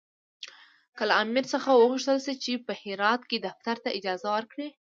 که 0.97 1.03
له 1.09 1.13
امیر 1.23 1.45
څخه 1.53 1.69
وغوښتل 1.73 2.17
شي 2.25 2.33
چې 2.43 2.63
په 2.65 2.71
هرات 2.83 3.21
کې 3.29 3.37
دفتر 3.47 3.75
ته 3.83 3.89
اجازه 3.97 4.27
ورکړي. 4.35 4.67